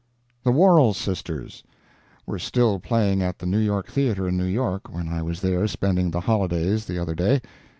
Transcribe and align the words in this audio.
The 0.41 0.51
Worrell 0.51 0.95
Sisters 0.95 1.61
Were 2.25 2.39
still 2.39 2.79
playing 2.79 3.21
at 3.21 3.37
the 3.37 3.45
New 3.45 3.59
York 3.59 3.87
Theatre 3.87 4.27
in 4.27 4.35
New 4.35 4.45
York 4.45 4.91
when 4.91 5.07
I 5.07 5.21
was 5.21 5.41
there 5.41 5.67
spending 5.67 6.09
the 6.09 6.21
holidays 6.21 6.85
the 6.87 6.97
other 6.97 7.13
day. 7.13 7.39